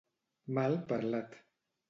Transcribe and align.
Mal 0.57 0.79
parlat 0.89 1.37